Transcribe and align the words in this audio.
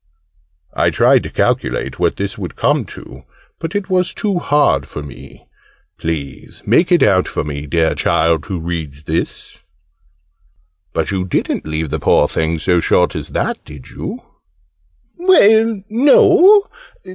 I 0.73 0.89
tried 0.89 1.21
to 1.21 1.29
calculate 1.29 1.99
what 1.99 2.15
this 2.17 2.35
would 2.35 2.55
come 2.55 2.85
to, 2.85 3.23
but 3.59 3.75
it 3.75 3.87
was 3.87 4.15
too 4.15 4.39
hard 4.39 4.87
for 4.87 5.03
me. 5.03 5.45
Please 5.99 6.63
make 6.65 6.91
it 6.91 7.03
out 7.03 7.27
for 7.27 7.43
me, 7.43 7.67
dear 7.67 7.93
Child 7.93 8.45
who 8.47 8.59
reads 8.59 9.03
this! 9.03 9.59
"But 10.91 11.11
you 11.11 11.23
didn't 11.23 11.67
leave 11.67 11.91
the 11.91 11.99
poor 11.99 12.27
thing 12.27 12.57
so 12.57 12.79
short 12.79 13.15
as 13.15 13.27
that, 13.27 13.63
did 13.63 13.91
you?" 13.91 14.23
"Well, 15.19 15.83
no. 15.87 16.63